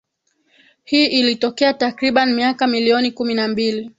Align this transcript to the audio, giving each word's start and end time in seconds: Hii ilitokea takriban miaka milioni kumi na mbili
Hii 0.83 1.05
ilitokea 1.05 1.73
takriban 1.73 2.33
miaka 2.33 2.67
milioni 2.67 3.11
kumi 3.11 3.33
na 3.33 3.47
mbili 3.47 3.89